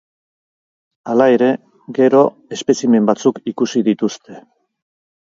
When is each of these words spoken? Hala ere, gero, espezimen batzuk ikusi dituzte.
Hala 1.11 1.27
ere, 1.33 1.49
gero, 1.97 2.21
espezimen 2.57 3.05
batzuk 3.11 3.41
ikusi 3.53 3.85
dituzte. 3.89 4.39